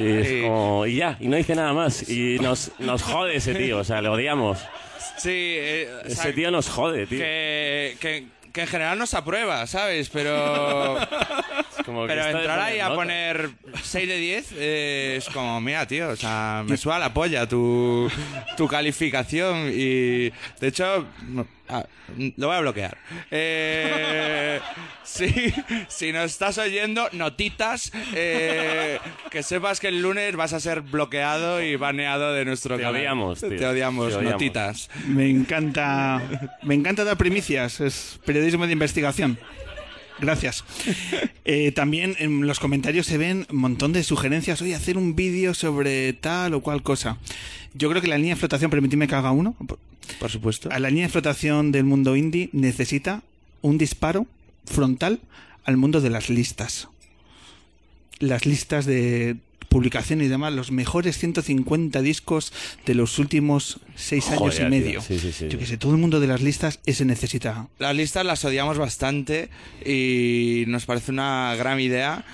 [0.00, 2.08] Y es como, y ya, y no dice nada más.
[2.08, 4.58] Y nos, nos jode ese tío, o sea, le odiamos.
[5.18, 7.18] Sí, eh, o sea, Ese tío nos jode, tío.
[7.18, 10.08] que, que, que en general nos aprueba, ¿sabes?
[10.08, 10.96] Pero,
[11.86, 13.48] Como pero entrar ahí a poner
[13.80, 18.10] 6 de 10 eh, es como, mira, tío, o sea, me suda la polla tu,
[18.56, 21.86] tu calificación y, de hecho, no, ah,
[22.36, 22.98] lo voy a bloquear.
[23.30, 24.58] Eh,
[25.04, 25.32] sí,
[25.86, 28.98] si nos estás oyendo, notitas, eh,
[29.30, 32.96] que sepas que el lunes vas a ser bloqueado y baneado de nuestro Te canal.
[32.96, 33.48] odiamos, tío.
[33.56, 34.32] Te odiamos, Te odiamos.
[34.32, 34.90] notitas.
[35.06, 36.20] Me encanta,
[36.62, 39.38] me encanta dar primicias, es periodismo de investigación.
[40.18, 40.64] Gracias.
[41.44, 44.60] Eh, también en los comentarios se ven un montón de sugerencias.
[44.62, 47.18] Oye, hacer un vídeo sobre tal o cual cosa.
[47.74, 49.54] Yo creo que la línea de flotación, permitidme que haga uno.
[50.18, 50.70] Por supuesto.
[50.72, 53.22] A la línea de flotación del mundo indie necesita
[53.62, 54.26] un disparo
[54.64, 55.20] frontal
[55.64, 56.88] al mundo de las listas.
[58.18, 59.36] Las listas de
[59.68, 62.52] publicación y demás, los mejores 150 discos
[62.84, 64.90] de los últimos seis años Joder, y medio.
[64.90, 65.02] tío.
[65.02, 65.48] Sí, sí, sí.
[65.48, 67.68] Yo que sé, todo el mundo de las listas, ese necesita.
[67.78, 69.48] Las listas las odiamos bastante
[69.84, 72.24] y nos parece una gran idea,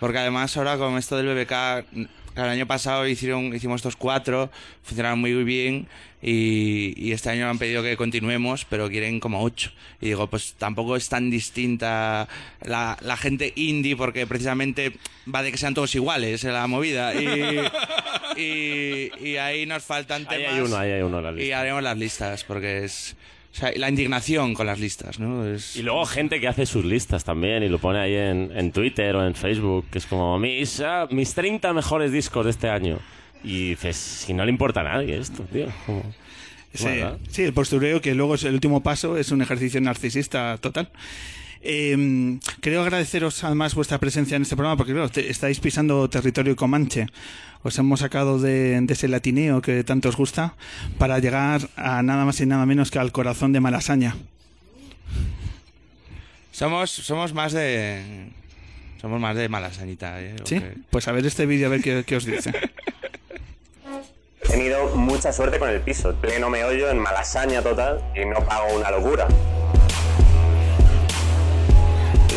[0.00, 2.08] porque además ahora con esto del BBK,
[2.44, 4.50] el año pasado hicieron, hicimos estos cuatro,
[4.82, 5.88] funcionaron muy bien
[6.22, 9.70] y, y este año han pedido que continuemos, pero quieren como ocho.
[10.00, 12.28] Y digo, pues tampoco es tan distinta
[12.62, 14.92] la, la gente indie, porque precisamente
[15.32, 17.14] va de que sean todos iguales en la movida.
[17.14, 17.60] Y,
[18.40, 20.54] y, y ahí nos faltan Ahí temas.
[20.54, 21.60] hay uno, ahí hay uno en la Y lista.
[21.60, 23.16] haremos las listas, porque es...
[23.58, 25.44] Sea, la indignación con las listas, ¿no?
[25.46, 25.74] Es...
[25.76, 29.16] Y luego gente que hace sus listas también y lo pone ahí en, en Twitter
[29.16, 32.98] o en Facebook, que es como mis, ah, mis 30 mejores discos de este año.
[33.42, 35.66] Y dices, si no le importa a nadie esto, tío.
[35.86, 36.02] como-
[36.74, 36.86] Sí,
[37.30, 40.90] sí, el postureo, que luego es el último paso, es un ejercicio narcisista total.
[41.60, 46.54] Eh, creo agradeceros además vuestra presencia en este programa porque claro, te- estáis pisando territorio
[46.56, 47.06] comanche.
[47.62, 50.54] Os hemos sacado de, de ese latineo que tanto os gusta
[50.98, 54.16] para llegar a nada más y nada menos que al corazón de Malasaña.
[56.52, 58.30] Somos, somos más de...
[59.00, 60.34] Somos más de malasanita, ¿eh?
[60.44, 60.60] ¿Sí?
[60.90, 62.52] Pues a ver este vídeo a ver qué, qué os dice.
[64.42, 68.76] He tenido mucha suerte con el piso, pleno meollo en malasaña total y no pago
[68.76, 69.28] una locura.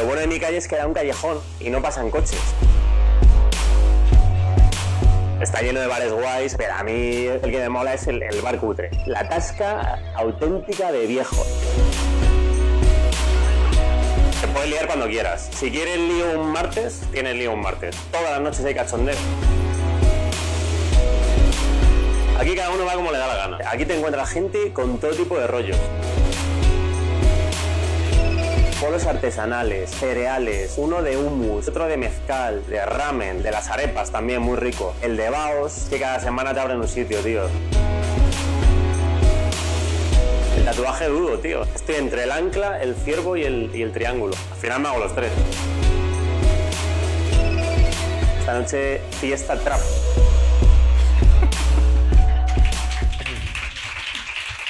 [0.01, 2.39] Lo bueno de mi calle es que da un callejón y no pasan coches.
[5.39, 8.41] Está lleno de bares guays, pero a mí el que me mola es el, el
[8.41, 8.89] bar cutre.
[9.05, 11.45] La tasca auténtica de viejo.
[14.41, 15.51] Te puedes liar cuando quieras.
[15.53, 17.95] Si quieres lío un martes, tienes lío un martes.
[18.11, 19.15] Todas las noches hay cachondeo.
[22.39, 23.57] Aquí cada uno va como le da la gana.
[23.69, 25.77] Aquí te encuentras gente con todo tipo de rollos.
[28.81, 34.41] Polos artesanales, cereales, uno de hummus, otro de mezcal, de ramen, de las arepas también
[34.41, 34.95] muy rico.
[35.03, 37.43] El de Baos, que cada semana te abren un sitio, tío.
[40.57, 41.61] El tatuaje duro, tío.
[41.75, 44.33] Estoy entre el ancla, el ciervo y el, y el triángulo.
[44.51, 45.31] Al final me hago los tres.
[48.39, 49.79] Esta noche fiesta trap.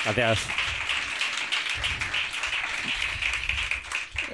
[0.03, 0.60] Gracias.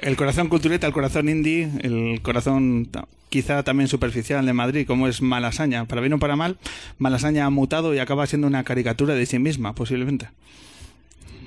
[0.08, 2.88] El corazón cultureta, el corazón indie, el corazón
[3.28, 5.84] quizá también superficial de Madrid, como es Malasaña.
[5.84, 6.56] Para bien o para mal,
[6.96, 10.28] Malasaña ha mutado y acaba siendo una caricatura de sí misma, posiblemente.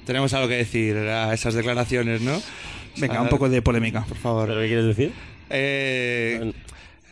[0.05, 2.39] Tenemos algo que decir a esas declaraciones, ¿no?
[2.97, 4.05] Venga, un poco de polémica.
[4.05, 4.47] Por favor.
[4.47, 5.11] ¿Pero qué quieres decir?
[5.49, 6.53] Eh,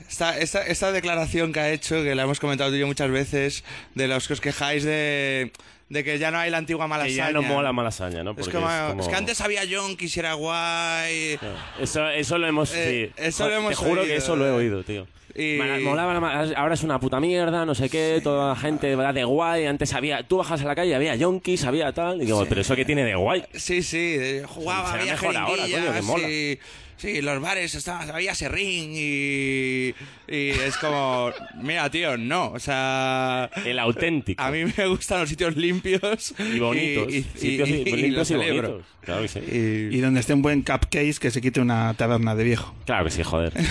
[0.10, 3.12] esta, esta, esta declaración que ha hecho, que la hemos comentado tú y yo muchas
[3.12, 3.64] veces,
[3.96, 5.52] de los que os quejáis de,
[5.90, 7.16] de que ya no hay la antigua Que malasaña.
[7.28, 8.32] ya no mola malasaña, ¿no?
[8.32, 11.40] Es, Porque como, es como- es que antes había John, quisiera guay.
[11.80, 12.74] Eso, eso lo hemos...
[12.76, 13.22] Eh, sí.
[13.24, 14.52] eso lo hemos Te juro oído, que eso lo he eh.
[14.52, 15.08] oído, tío.
[15.36, 19.24] Y- molaba ahora es una puta mierda, no sé qué, toda la gente va de
[19.24, 19.68] guay.
[19.68, 22.22] Antes había, tú bajas a la calle, había yonkis, había tal.
[22.22, 23.44] Y digo, pero eso que tiene de guay.
[23.54, 26.30] Sí, sí, de- jugaba, había mejor ahora, coño, que mola.
[26.30, 26.60] y-
[27.00, 29.94] Sí, los bares estaba, había serrín y,
[30.28, 31.32] y es como,
[31.64, 34.44] mira, tío, no, o sea, El auténtico.
[34.44, 37.12] a mí me gustan los sitios limpios y bonitos.
[37.14, 38.84] y, y- Sitios y- limpios y bonitos.
[39.02, 39.40] Claro que sí.
[39.50, 42.76] Y- Y donde esté un buen cupcake que se quite una taberna de viejo.
[42.86, 43.54] Claro que sí, joder.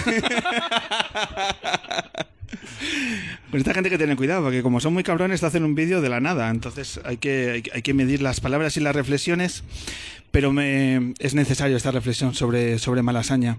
[3.51, 6.01] Con esta gente que tiene cuidado, porque como son muy cabrones, te hacen un vídeo
[6.01, 6.51] de la nada.
[6.51, 9.65] Entonces hay que, hay, que- hay que medir las palabras y las reflexiones,
[10.31, 13.59] pero me, es necesario esta reflexión sobre, sobre Malasaña.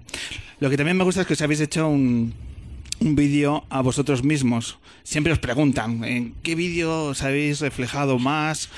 [0.60, 2.32] Lo que también me gusta es que os habéis hecho un,
[3.00, 4.78] un vídeo a vosotros mismos.
[5.02, 8.68] Siempre os preguntan, ¿en qué vídeo os habéis reflejado más?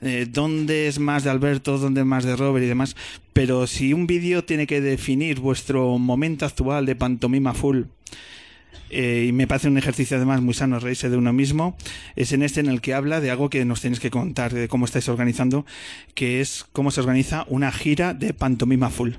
[0.00, 1.78] Eh, ¿Dónde es más de Alberto?
[1.78, 2.96] ¿Dónde es más de Robert y demás?
[3.32, 7.82] Pero si un vídeo tiene que definir vuestro momento actual de pantomima full,
[8.90, 11.76] eh, y me parece un ejercicio además muy sano reírse de uno mismo,
[12.16, 14.68] es en este en el que habla de algo que nos tenéis que contar, de
[14.68, 15.66] cómo estáis organizando,
[16.14, 19.12] que es cómo se organiza una gira de pantomima full.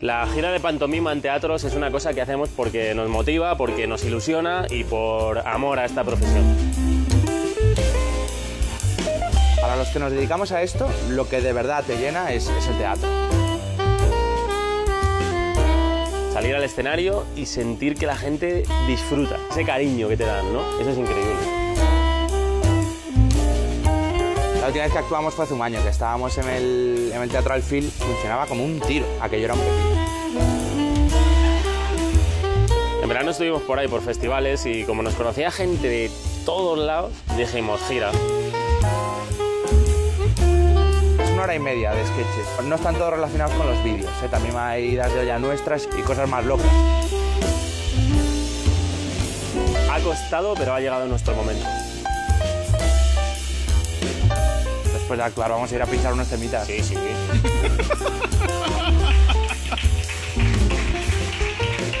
[0.00, 3.86] La gira de pantomima en teatros es una cosa que hacemos porque nos motiva, porque
[3.86, 6.44] nos ilusiona y por amor a esta profesión.
[9.60, 12.66] Para los que nos dedicamos a esto, lo que de verdad te llena es, es
[12.66, 13.08] el teatro.
[16.44, 19.38] Salir al escenario y sentir que la gente disfruta.
[19.50, 20.78] Ese cariño que te dan, ¿no?
[20.78, 21.32] Eso es increíble.
[24.60, 27.30] La última vez que actuamos fue hace un año, que estábamos en el, en el
[27.30, 30.06] Teatro Alfil, funcionaba como un tiro, aquello era un pepino.
[33.02, 36.10] En verano estuvimos por ahí por festivales y como nos conocía gente de
[36.44, 38.10] todos lados, dijimos gira.
[41.44, 42.64] Hora y media de sketches.
[42.64, 44.28] No están todos relacionados con los vídeos, ¿eh?
[44.30, 46.66] también hay idas de olla nuestras y cosas más locas.
[49.92, 51.66] Ha costado, pero ha llegado nuestro momento.
[54.94, 56.66] Después de actuar vamos a ir a pinchar unos temitas.
[56.66, 56.94] Sí, sí.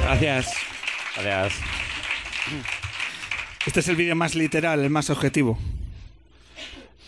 [0.00, 0.52] Gracias.
[1.20, 1.52] Gracias.
[3.66, 5.58] Este es el vídeo más literal, el más objetivo.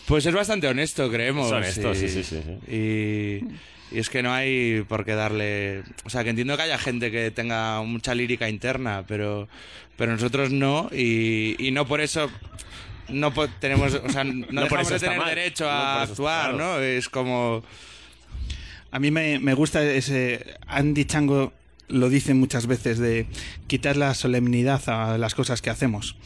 [0.06, 1.46] Pues es bastante honesto, creemos.
[1.46, 2.72] Es honesto, y- sí, sí, sí, sí.
[2.72, 5.82] Y, y es que no hay por qué darle...
[6.04, 9.48] O sea, que entiendo que haya gente que tenga mucha lírica interna, pero,
[9.96, 12.30] pero nosotros no, y, y no por eso...
[13.08, 15.28] No po- tenemos, o sea, no, No por dejamos eso de está tener mal.
[15.34, 16.58] derecho No a actuar, claro.
[16.76, 16.80] ¿no?
[16.80, 17.62] Es como...
[18.92, 20.54] A mí me, me gusta ese.
[20.66, 21.52] Andy Chango
[21.88, 23.26] lo dice muchas veces de
[23.66, 26.16] quitar la solemnidad a las cosas que hacemos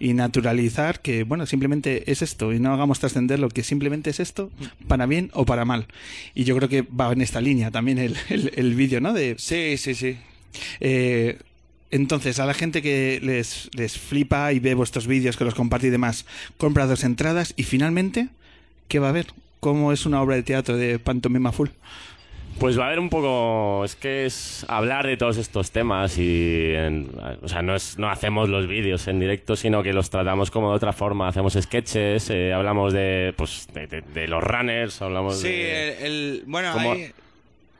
[0.00, 4.20] y naturalizar que, bueno, simplemente es esto y no hagamos trascender lo que simplemente es
[4.20, 4.50] esto,
[4.86, 5.86] para bien o para mal.
[6.34, 9.12] Y yo creo que va en esta línea también el, el, el vídeo, ¿no?
[9.12, 10.16] De, Sí, sí, sí.
[10.80, 11.38] eh,
[11.90, 15.86] entonces, a la gente que les, les flipa y ve vuestros vídeos, que los comparte
[15.86, 16.26] y demás,
[16.58, 18.28] compra dos entradas y finalmente,
[18.88, 19.28] ¿qué va a haber?
[19.60, 21.70] ¿Cómo es una obra de teatro de pantomima full?
[22.58, 23.84] Pues va a haber un poco.
[23.84, 26.72] Es que es hablar de todos estos temas y.
[26.74, 27.08] en-
[27.40, 30.70] o sea, no, es, no hacemos los vídeos en directo, sino que los tratamos como
[30.70, 31.28] de otra forma.
[31.28, 35.88] Hacemos sketches, eh, hablamos de, pues, de, de- de los runners, hablamos Sí, de.
[35.98, 37.12] el, el- bueno, hay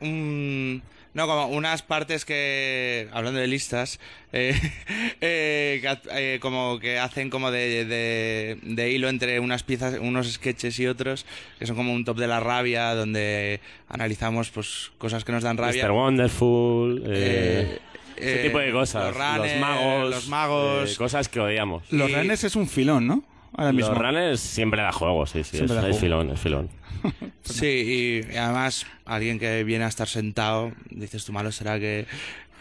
[0.00, 0.82] un-
[1.18, 3.98] no, como unas partes que, hablando de listas,
[4.32, 4.54] eh,
[5.20, 10.78] eh, eh, como que hacen como de, de- de hilo entre unas piezas, unos sketches
[10.78, 11.26] y otros,
[11.58, 15.56] que son como un top de la rabia, donde analizamos pues cosas que nos dan
[15.58, 15.84] rabia.
[15.84, 15.90] Mr.
[15.92, 17.02] Wonderful.
[17.06, 17.78] eh, Eh,
[18.16, 19.06] ese eh, tipo de cosas.
[19.06, 20.10] los runners, magos.
[20.10, 20.92] los magos.
[20.92, 21.82] eh, cosas que odiamos.
[21.92, 23.22] Los Y- runners es un filón, ¿no?
[23.56, 23.90] Ahora mismo.
[23.90, 25.56] Los runners siempre da juego, sí, sí.
[25.56, 26.00] Es, Siempre da es juego.
[26.00, 26.68] filón, es filón.
[27.42, 32.06] Sí, y además alguien que viene a estar sentado, dices tú malo será que,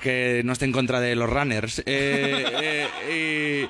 [0.01, 1.79] que no esté en contra de los runners.
[1.85, 3.67] Eh, eh,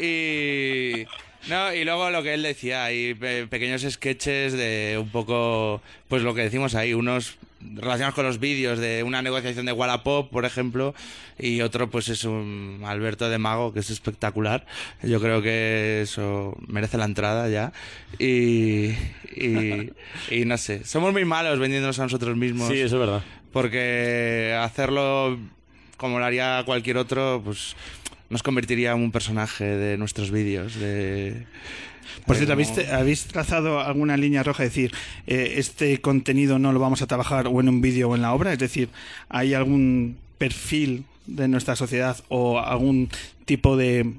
[0.00, 1.06] y, y-
[1.48, 6.22] no, y luego lo que él decía, hay pe- pequeños sketches de un poco, pues
[6.22, 10.44] lo que decimos ahí, unos relacionados con los vídeos de una negociación de Wallapop, por
[10.44, 10.94] ejemplo,
[11.38, 14.66] y otro pues es un Alberto de Mago, que es espectacular.
[15.02, 17.72] Yo creo que eso merece la entrada ya.
[18.18, 18.90] Y,
[19.36, 19.90] y,
[20.30, 22.68] y no sé, somos muy malos vendiéndonos a nosotros mismos.
[22.68, 23.22] Sí, eso es verdad.
[23.52, 25.38] Porque hacerlo
[25.96, 27.76] como lo haría cualquier otro, pues
[28.30, 30.76] nos convertiría en un personaje de nuestros vídeos.
[30.76, 31.44] De,
[32.26, 34.64] Por cierto, ¿habéis, cómo- ¿habéis trazado alguna línea roja?
[34.64, 34.92] Es decir,
[35.26, 38.32] eh, este contenido no lo vamos a trabajar o en un vídeo o en la
[38.32, 38.52] obra.
[38.52, 38.88] Es decir,
[39.28, 43.08] ¿hay algún perfil de nuestra sociedad o algún
[43.44, 44.12] tipo de...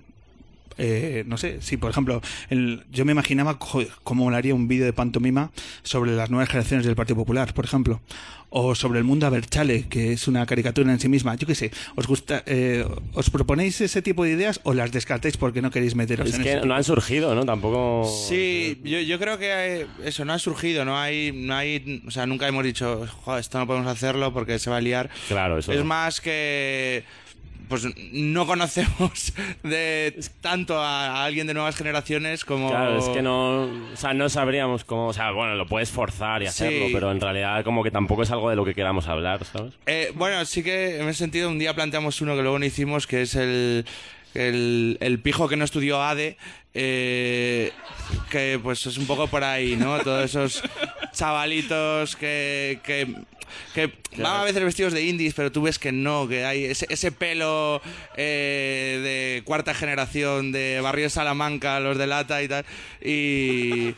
[0.84, 4.86] eh, no sé, si por ejemplo, el- yo me imaginaba joder, cómo molaría un vídeo
[4.86, 5.52] de pantomima
[5.84, 8.02] sobre las nuevas generaciones del Partido Popular, por ejemplo,
[8.50, 11.36] o sobre el mundo Aberchale, que es una caricatura en sí misma.
[11.36, 15.38] Yo qué sé, ¿os gusta, eh, os proponéis ese tipo de ideas o las descartáis
[15.38, 16.66] porque no queréis meteros Es en que eso?
[16.66, 17.46] no han surgido, ¿no?
[17.46, 18.10] Tampoco...
[18.28, 22.26] Sí, yo, yo creo que eso no ha surgido, no hay, no hay, o sea,
[22.26, 25.10] nunca hemos dicho, "Jo, esto no podemos hacerlo porque se va a liar.
[25.30, 25.86] Claro, eso Es no.
[25.86, 27.04] más que,
[27.72, 32.70] pues no conocemos de tanto a, a alguien de nuevas generaciones como.
[32.70, 36.44] Claro, es que no, o sea, no sabríamos cómo, o sea, bueno, lo puedes forzar
[36.44, 36.94] y hacerlo, Sí.
[36.94, 39.74] pero en realidad como que tampoco es algo de lo que queramos hablar, ¿sabes?
[39.88, 43.08] Eh, bueno, sí que en ese sentido un día planteamos uno que luego no hicimos,
[43.08, 43.86] que es el,
[44.36, 46.38] el, el pijo que no estudió ADE,
[46.74, 47.72] eh,
[48.30, 49.98] que pues es un poco por ahí, ¿no?
[50.00, 50.62] Todos esos
[51.14, 52.80] chavalitos que...
[52.84, 53.08] que
[53.74, 56.86] que van a veces vestidos de indies, pero tú ves que no, que hay ese,
[56.90, 57.82] ese pelo
[58.18, 59.00] eh,
[59.38, 62.66] de cuarta generación de Barrio de Salamanca, los de lata y tal.
[63.04, 63.94] Y,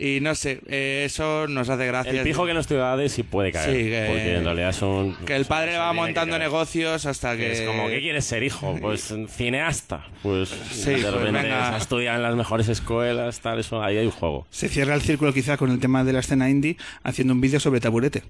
[0.00, 2.12] y no sé, eh, eso nos hace gracia.
[2.12, 5.16] El pijo que no estudia ADE sí puede caer, Sí, que- porque en realidad son...
[5.26, 7.50] Que el padre va que montando negocios hasta que...
[7.50, 8.76] Es como, ¿qué quieres ser, hijo?
[8.80, 10.06] Pues cineasta.
[10.22, 11.72] Pues Sí, de pues repente venga.
[11.72, 14.46] se estudia en las mejores escuelas, tal, eso, ahí hay un juego.
[14.50, 17.58] Se cierra el círculo quizá con el tema de la escena indie haciendo un vídeo
[17.58, 18.22] sobre taburete.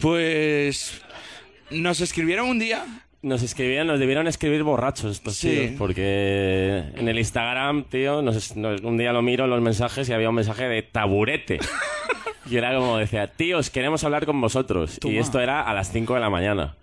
[0.00, 1.02] Pues
[1.70, 2.84] nos escribieron un día.
[3.22, 5.48] Nos escribían, nos debieron escribir borrachos estos Sí.
[5.50, 10.08] tíos, porque en el Instagram, tío, nos- nos- un día lo miro en los mensajes
[10.08, 11.58] y había un mensaje de taburete.
[12.50, 14.98] y era como decía, tíos, queremos hablar con vosotros.
[15.00, 15.14] Toma.
[15.14, 16.76] Y esto era a las 5 de la mañana.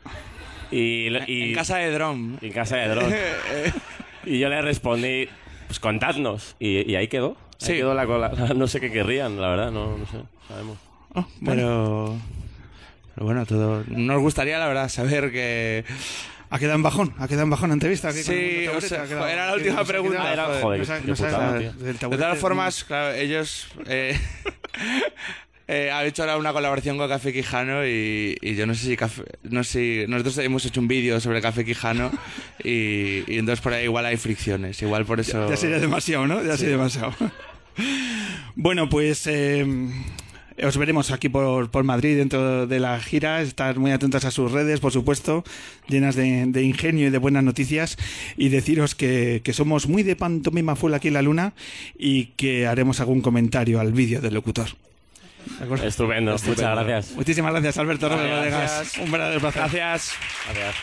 [0.71, 2.37] Y, y- En casa de Drom.
[2.41, 3.15] en casa de Drone.
[4.25, 5.29] y yo le respondí,
[5.67, 6.55] pues contadnos.
[6.59, 7.37] Y, y ahí quedó.
[7.61, 7.73] Ahí Sí.
[7.75, 8.29] quedó la cola.
[8.55, 10.17] No sé qué querrían, la verdad, no, no sé,
[10.49, 10.77] sabemos.
[11.13, 11.61] Oh, bueno.
[11.61, 12.17] Pero...
[13.15, 13.83] Pero bueno, todo...
[13.87, 15.85] Nos gustaría, la verdad, saber que...
[16.49, 18.09] Ha quedado en bajón, ha quedado en bajón la entrevista.
[18.09, 20.17] aquí Sí, o sea, quedado- era la última pregunta.
[20.21, 21.71] quedado- Era, joder, joder, no sabe- qué no sabe putada, nada tío.
[21.73, 23.67] del De todas formas, claro, ellos...
[23.87, 24.19] Eh,
[25.67, 28.97] eh, han hecho ahora una colaboración con Café Quijano y, y yo no sé si
[28.97, 32.11] Café, no sé nosotros hemos hecho un vídeo sobre Café Quijano
[32.63, 36.43] y, y entonces por ahí igual hay fricciones igual por eso Ya sería demasiado, ¿no?
[36.43, 37.13] Ya sería demasiado.
[38.55, 39.65] bueno, pues eh,
[40.61, 43.41] os veremos aquí por, por Madrid dentro de la gira.
[43.41, 45.43] Estar muy atentos a sus redes, por supuesto,
[45.87, 47.97] llenas de, de ingenio y de buenas noticias.
[48.37, 51.53] Y deciros que, que somos muy de pantomima full aquí en la luna
[51.97, 54.67] y que haremos algún comentario al vídeo del locutor.
[55.83, 57.15] Estupendo, muchas gracias.
[57.15, 58.97] Muchísimas gracias, Alberto gracias.
[58.97, 59.61] Un verdadero placer.
[59.61, 60.13] gracias
[60.45, 60.75] Gracias.